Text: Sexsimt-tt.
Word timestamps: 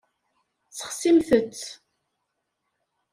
Sexsimt-tt. 0.77 1.65